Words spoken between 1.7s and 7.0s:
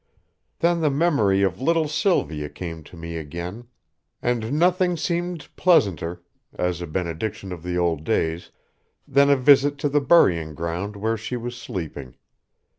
Sylvia came to me again, and nothing seemed pleasanter, as a